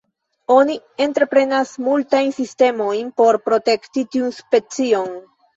[0.53, 5.17] Oni entreprenas multajn sistemojn por protekti tiun specion.